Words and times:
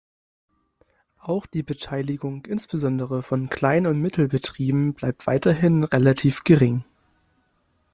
Auch 1.19 1.45
die 1.45 1.61
Beteiligung 1.61 2.43
insbesondere 2.47 3.21
von 3.21 3.49
Klein- 3.51 3.85
und 3.85 4.01
Mittelbetrieben 4.01 4.95
bleibt 4.95 5.27
weiterhin 5.27 5.83
relativ 5.83 6.43
gering. 6.43 6.83